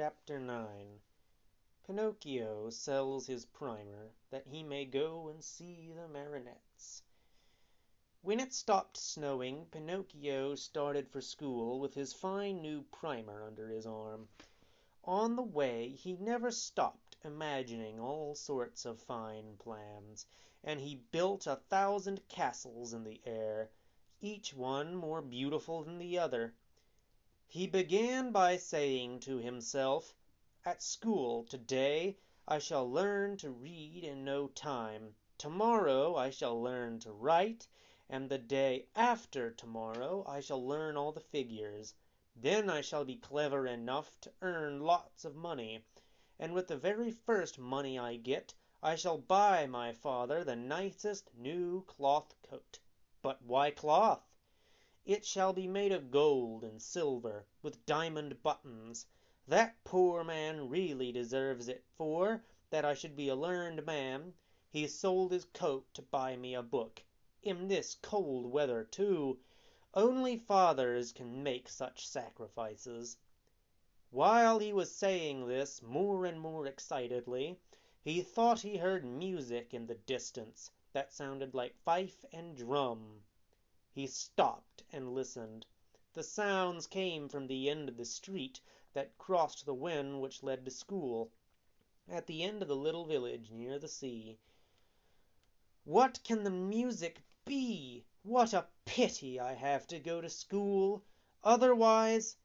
Chapter 0.00 0.38
9 0.38 1.00
Pinocchio 1.84 2.70
sells 2.70 3.26
his 3.26 3.46
primer 3.46 4.12
that 4.30 4.46
he 4.46 4.62
may 4.62 4.84
go 4.84 5.26
and 5.26 5.42
see 5.42 5.92
the 5.92 6.06
marionettes. 6.06 7.02
When 8.22 8.38
it 8.38 8.52
stopped 8.52 8.96
snowing, 8.96 9.66
Pinocchio 9.72 10.54
started 10.54 11.08
for 11.08 11.20
school 11.20 11.80
with 11.80 11.94
his 11.94 12.12
fine 12.12 12.62
new 12.62 12.84
primer 12.92 13.42
under 13.42 13.66
his 13.70 13.86
arm. 13.86 14.28
On 15.02 15.34
the 15.34 15.42
way 15.42 15.88
he 15.88 16.12
never 16.12 16.52
stopped 16.52 17.16
imagining 17.24 17.98
all 17.98 18.36
sorts 18.36 18.84
of 18.84 19.00
fine 19.00 19.56
plans, 19.56 20.26
and 20.62 20.78
he 20.78 21.02
built 21.10 21.48
a 21.48 21.56
thousand 21.56 22.28
castles 22.28 22.94
in 22.94 23.02
the 23.02 23.20
air, 23.26 23.68
each 24.20 24.54
one 24.54 24.94
more 24.94 25.22
beautiful 25.22 25.82
than 25.82 25.98
the 25.98 26.20
other. 26.20 26.54
He 27.50 27.66
began 27.66 28.30
by 28.30 28.58
saying 28.58 29.20
to 29.20 29.38
himself, 29.38 30.14
"At 30.66 30.82
school 30.82 31.44
to 31.44 31.56
day 31.56 32.18
I 32.46 32.58
shall 32.58 32.86
learn 32.86 33.38
to 33.38 33.50
read 33.50 34.04
in 34.04 34.22
no 34.22 34.48
time. 34.48 35.16
To 35.38 35.48
morrow 35.48 36.14
I 36.14 36.28
shall 36.28 36.60
learn 36.60 37.00
to 37.00 37.10
write, 37.10 37.66
and 38.06 38.28
the 38.28 38.36
day 38.36 38.88
after 38.94 39.50
to 39.50 39.66
morrow 39.66 40.24
I 40.28 40.40
shall 40.40 40.62
learn 40.62 40.98
all 40.98 41.10
the 41.10 41.22
figures. 41.22 41.94
Then 42.36 42.68
I 42.68 42.82
shall 42.82 43.06
be 43.06 43.16
clever 43.16 43.66
enough 43.66 44.20
to 44.20 44.32
earn 44.42 44.82
lots 44.82 45.24
of 45.24 45.34
money, 45.34 45.86
and 46.38 46.52
with 46.52 46.66
the 46.68 46.76
very 46.76 47.10
first 47.10 47.58
money 47.58 47.98
I 47.98 48.16
get 48.16 48.52
I 48.82 48.94
shall 48.94 49.16
buy 49.16 49.66
my 49.66 49.94
father 49.94 50.44
the 50.44 50.54
nicest 50.54 51.34
new 51.34 51.82
cloth 51.84 52.34
coat. 52.42 52.78
But 53.22 53.40
why 53.40 53.70
cloth? 53.70 54.27
It 55.06 55.24
shall 55.24 55.52
be 55.52 55.68
made 55.68 55.92
of 55.92 56.10
gold 56.10 56.64
and 56.64 56.82
silver, 56.82 57.46
with 57.62 57.86
diamond 57.86 58.42
buttons. 58.42 59.06
That 59.46 59.76
poor 59.84 60.24
man 60.24 60.68
really 60.68 61.12
deserves 61.12 61.68
it, 61.68 61.84
for 61.94 62.42
that 62.70 62.84
I 62.84 62.94
should 62.94 63.14
be 63.14 63.28
a 63.28 63.36
learned 63.36 63.86
man, 63.86 64.34
he 64.68 64.88
sold 64.88 65.30
his 65.30 65.44
coat 65.44 65.86
to 65.94 66.02
buy 66.02 66.34
me 66.36 66.52
a 66.52 66.64
book. 66.64 67.04
In 67.44 67.68
this 67.68 67.94
cold 67.94 68.46
weather, 68.46 68.82
too! 68.82 69.38
Only 69.94 70.36
fathers 70.36 71.12
can 71.12 71.44
make 71.44 71.68
such 71.68 72.04
sacrifices." 72.04 73.18
While 74.10 74.58
he 74.58 74.72
was 74.72 74.92
saying 74.92 75.46
this 75.46 75.80
more 75.80 76.26
and 76.26 76.40
more 76.40 76.66
excitedly, 76.66 77.60
he 78.02 78.20
thought 78.20 78.62
he 78.62 78.78
heard 78.78 79.04
music 79.04 79.72
in 79.72 79.86
the 79.86 79.94
distance 79.94 80.72
that 80.92 81.12
sounded 81.12 81.54
like 81.54 81.76
fife 81.84 82.24
and 82.32 82.56
drum. 82.56 83.22
He 83.90 84.06
stopped 84.06 84.82
and 84.92 85.14
listened. 85.14 85.64
The 86.12 86.22
sounds 86.22 86.86
came 86.86 87.26
from 87.26 87.46
the 87.46 87.70
end 87.70 87.88
of 87.88 87.96
the 87.96 88.04
street 88.04 88.60
that 88.92 89.16
crossed 89.16 89.64
the 89.64 89.72
Wen 89.72 90.20
which 90.20 90.42
led 90.42 90.66
to 90.66 90.70
school, 90.70 91.32
at 92.06 92.26
the 92.26 92.42
end 92.42 92.60
of 92.60 92.68
the 92.68 92.76
little 92.76 93.06
village 93.06 93.50
near 93.50 93.78
the 93.78 93.88
sea. 93.88 94.40
"What 95.84 96.22
can 96.22 96.44
the 96.44 96.50
music 96.50 97.22
be? 97.46 98.04
What 98.22 98.52
a 98.52 98.68
pity 98.84 99.40
I 99.40 99.54
have 99.54 99.86
to 99.86 99.98
go 99.98 100.20
to 100.20 100.28
school! 100.28 101.02
Otherwise 101.42 102.36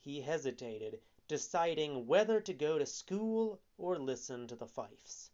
He 0.00 0.22
hesitated, 0.22 1.00
deciding 1.28 2.08
whether 2.08 2.40
to 2.40 2.52
go 2.52 2.80
to 2.80 2.86
school 2.86 3.60
or 3.78 3.96
listen 3.96 4.48
to 4.48 4.56
the 4.56 4.66
fifes. 4.66 5.30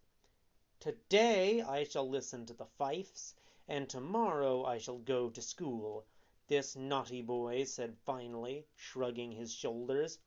"To 0.81 0.93
day 1.09 1.63
I 1.63 1.85
shall 1.85 2.07
listen 2.07 2.45
to 2.45 2.53
the 2.53 2.67
fifes 2.67 3.35
and 3.69 3.91
to 3.91 4.00
morrow 4.00 4.62
I 4.64 4.78
shall 4.78 4.98
go 4.98 5.28
to 5.28 5.42
school," 5.42 6.06
this 6.47 6.77
naughty 6.77 7.20
boy 7.20 7.64
said 7.64 7.98
finally, 7.98 8.64
shrugging 8.77 9.33
his 9.33 9.53
shoulders. 9.53 10.20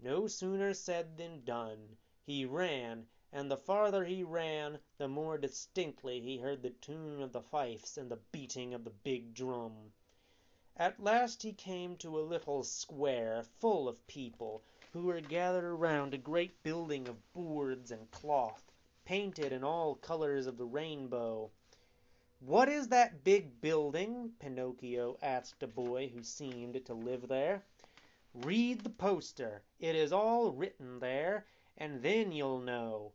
No 0.00 0.26
sooner 0.26 0.72
said 0.72 1.18
than 1.18 1.44
done. 1.44 1.98
He 2.24 2.46
ran, 2.46 3.08
and 3.30 3.50
the 3.50 3.58
farther 3.58 4.06
he 4.06 4.22
ran 4.24 4.80
the 4.96 5.06
more 5.06 5.36
distinctly 5.36 6.22
he 6.22 6.38
heard 6.38 6.62
the 6.62 6.70
tune 6.70 7.20
of 7.20 7.30
the 7.32 7.42
fifes 7.42 7.98
and 7.98 8.10
the 8.10 8.16
beating 8.32 8.72
of 8.72 8.84
the 8.84 8.90
big 9.04 9.34
drum. 9.34 9.92
At 10.78 10.98
last 10.98 11.42
he 11.42 11.52
came 11.52 11.98
to 11.98 12.18
a 12.18 12.24
little 12.24 12.64
square 12.64 13.42
full 13.42 13.86
of 13.86 14.06
people, 14.06 14.62
who 14.94 15.02
were 15.02 15.20
gathered 15.20 15.66
around 15.66 16.14
a 16.14 16.16
great 16.16 16.62
building 16.62 17.06
of 17.06 17.34
boards 17.34 17.90
and 17.90 18.10
cloth, 18.10 18.72
painted 19.04 19.52
in 19.52 19.62
all 19.62 19.94
colours 19.94 20.46
of 20.46 20.56
the 20.56 20.64
rainbow. 20.64 21.50
"What 22.40 22.68
is 22.68 22.88
that 22.88 23.24
big 23.24 23.62
building?" 23.62 24.34
Pinocchio 24.38 25.16
asked 25.22 25.62
a 25.62 25.66
boy 25.66 26.08
who 26.10 26.22
seemed 26.22 26.84
to 26.84 26.92
live 26.92 27.28
there. 27.28 27.64
"Read 28.34 28.84
the 28.84 28.90
poster. 28.90 29.62
It 29.78 29.94
is 29.96 30.12
all 30.12 30.52
written 30.52 30.98
there, 30.98 31.46
and 31.78 32.02
then 32.02 32.32
you'll 32.32 32.60
know." 32.60 33.14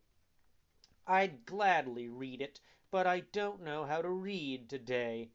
"I'd 1.05 1.45
gladly 1.45 2.09
read 2.09 2.41
it, 2.41 2.59
but 2.89 3.05
I 3.05 3.19
don't 3.19 3.61
know 3.61 3.85
how 3.85 4.01
to 4.01 4.09
read 4.09 4.71
to 4.71 4.79
day." 4.79 5.29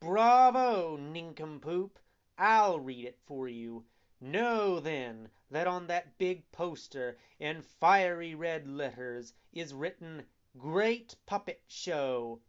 "Bravo, 0.00 0.96
nincompoop! 0.96 2.00
I'll 2.36 2.80
read 2.80 3.04
it 3.04 3.20
for 3.24 3.46
you. 3.46 3.86
Know, 4.20 4.80
then, 4.80 5.30
that 5.48 5.68
on 5.68 5.86
that 5.86 6.18
big 6.18 6.50
poster, 6.50 7.16
in 7.38 7.62
fiery 7.62 8.34
red 8.34 8.66
letters, 8.66 9.32
is 9.52 9.74
written 9.74 10.26
'Great 10.56 11.14
Puppet 11.24 11.62
Show.' 11.68 12.42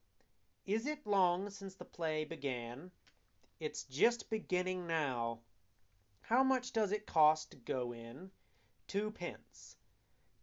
Is 0.72 0.86
it 0.86 1.08
long 1.08 1.50
since 1.50 1.74
the 1.74 1.84
play 1.84 2.26
began?" 2.26 2.92
"It's 3.60 3.86
just 3.86 4.30
beginning 4.30 4.86
now." 4.86 5.42
"How 6.22 6.44
much 6.44 6.74
does 6.74 6.92
it 6.92 7.08
cost 7.08 7.50
to 7.50 7.58
go 7.58 7.92
in?" 7.92 8.30
"Twopence." 8.88 9.78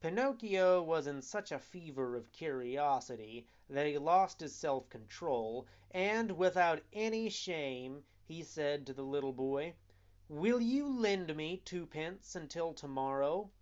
Pinocchio 0.00 0.82
was 0.82 1.06
in 1.06 1.22
such 1.22 1.52
a 1.52 1.60
fever 1.60 2.16
of 2.16 2.32
curiosity 2.32 3.46
that 3.70 3.86
he 3.86 3.98
lost 3.98 4.40
his 4.40 4.52
self 4.52 4.88
control, 4.88 5.68
and 5.92 6.32
without 6.36 6.82
any 6.92 7.28
shame 7.28 8.02
he 8.24 8.42
said 8.42 8.84
to 8.88 8.92
the 8.92 9.04
little 9.04 9.32
boy, 9.32 9.76
"Will 10.28 10.60
you 10.60 10.88
lend 10.88 11.36
me 11.36 11.58
twopence 11.64 12.34
until 12.34 12.74
to 12.74 12.88
morrow?" 12.88 13.52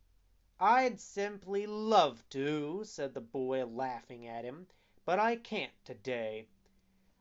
"I'd 0.59 0.99
simply 0.99 1.67
love 1.67 2.27
to," 2.31 2.85
said 2.85 3.13
the 3.13 3.21
boy, 3.21 3.67
laughing 3.67 4.27
at 4.27 4.47
him, 4.47 4.67
"but 5.05 5.19
I 5.19 5.37
can't 5.37 5.75
to 5.85 5.93
day." 5.93 6.49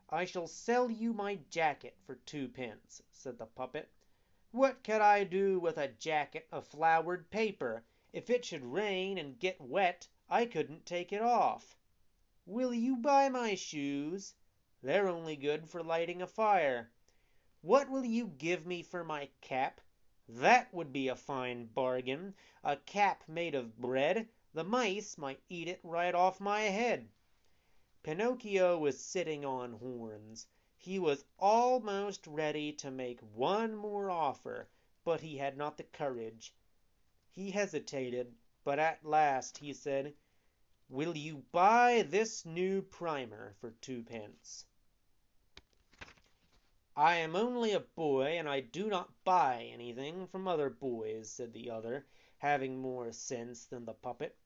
"I 0.10 0.26
shall 0.26 0.48
sell 0.48 0.92
you 0.92 1.14
my 1.14 1.36
jacket 1.50 1.96
for 2.06 2.16
twopence," 2.26 3.02
said 3.14 3.38
the 3.38 3.46
puppet. 3.46 3.90
"What 4.52 4.84
could 4.84 5.00
I 5.00 5.24
do 5.24 5.62
with 5.62 5.78
a 5.78 5.88
jacket 5.88 6.46
of 6.52 6.68
flowered 6.68 7.30
paper? 7.32 7.86
If 8.12 8.30
it 8.30 8.44
should 8.44 8.66
rain 8.66 9.18
and 9.18 9.40
get 9.40 9.62
wet, 9.62 10.10
I 10.30 10.46
couldn't 10.46 10.86
take 10.86 11.14
it 11.14 11.22
off." 11.22 11.78
"Will 12.46 12.74
you 12.74 12.98
buy 12.98 13.30
my 13.30 13.56
shoes?" 13.56 14.36
"They're 14.82 15.08
only 15.08 15.38
good 15.38 15.70
for 15.70 15.82
lighting 15.82 16.22
a 16.22 16.28
fire." 16.28 16.92
"What 17.62 17.90
will 17.90 18.04
you 18.04 18.28
give 18.28 18.66
me 18.66 18.84
for 18.84 19.06
my 19.06 19.30
cap?" 19.40 19.80
"That 20.28 20.74
would 20.74 20.92
be 20.92 21.08
a 21.08 21.16
fine 21.16 21.68
bargain! 21.68 22.36
A 22.62 22.76
cap 22.76 23.24
made 23.30 23.56
of 23.56 23.78
bread! 23.78 24.28
The 24.52 24.66
mice 24.66 25.18
might 25.18 25.40
eat 25.48 25.70
it 25.70 25.80
right 25.82 26.14
off 26.14 26.42
my 26.42 26.64
head." 26.64 27.08
Pinocchio 28.04 28.78
was 28.78 29.00
sitting 29.00 29.46
on 29.46 29.72
horns. 29.80 30.46
He 30.78 31.00
was 31.00 31.24
almost 31.40 32.28
ready 32.28 32.74
to 32.74 32.92
make 32.92 33.22
one 33.22 33.78
more 33.78 34.12
offer, 34.12 34.68
but 35.06 35.22
he 35.22 35.38
had 35.38 35.56
not 35.56 35.78
the 35.78 35.86
courage. 35.86 36.54
He 37.30 37.52
hesitated, 37.52 38.36
but 38.66 38.78
at 38.78 39.06
last 39.06 39.60
he 39.60 39.72
said, 39.72 40.16
"Will 40.90 41.16
you 41.16 41.46
buy 41.54 42.02
this 42.02 42.46
new 42.46 42.82
primer 42.82 43.56
for 43.62 43.72
twopence?" 43.72 44.66
"I 46.98 47.16
am 47.16 47.38
only 47.38 47.72
a 47.72 47.80
boy, 47.80 48.38
and 48.38 48.50
I 48.50 48.60
do 48.60 48.90
not 48.90 49.24
buy 49.24 49.64
anything 49.72 50.28
from 50.28 50.46
other 50.46 50.70
boys," 50.70 51.32
said 51.32 51.54
the 51.54 51.70
other, 51.70 52.06
having 52.40 52.80
more 52.80 53.14
sense 53.14 53.64
than 53.66 53.86
the 53.86 53.94
puppet. 53.94 54.38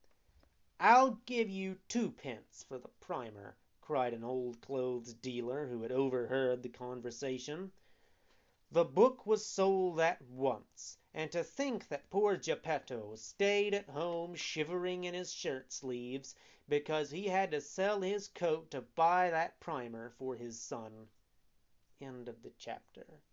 "I'll 0.80 1.16
give 1.26 1.50
you 1.50 1.80
twopence 1.90 2.62
for 2.62 2.78
the 2.78 2.90
primer," 3.00 3.58
cried 3.82 4.14
an 4.14 4.24
old 4.24 4.62
clothes 4.62 5.16
dealer 5.16 5.66
who 5.70 5.82
had 5.82 5.92
overheard 5.92 6.62
the 6.62 6.70
conversation. 6.70 7.72
The 8.70 8.86
book 8.86 9.26
was 9.26 9.44
sold 9.44 10.00
at 10.00 10.22
once, 10.22 11.00
and 11.16 11.32
to 11.32 11.44
think 11.44 11.88
that 11.88 12.12
poor 12.12 12.38
Geppetto 12.38 13.16
stayed 13.16 13.74
at 13.74 13.90
home 13.90 14.36
shivering 14.36 15.04
in 15.06 15.16
his 15.16 15.34
shirt 15.34 15.72
sleeves 15.74 16.36
because 16.70 17.10
he 17.10 17.26
had 17.26 17.50
to 17.50 17.60
sell 17.62 18.02
his 18.02 18.28
coat 18.28 18.70
to 18.70 18.82
buy 18.82 19.32
that 19.32 19.60
primer 19.60 20.12
for 20.12 20.36
his 20.36 20.62
son. 20.62 21.10
End 22.00 22.30
of 22.30 22.44
the 22.44 22.52
chapter. 22.60 23.24